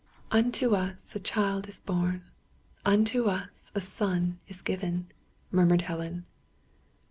[0.31, 2.23] "Unto us a Child is born;
[2.83, 5.05] unto us a Son is given,"
[5.51, 6.25] murmured Helen.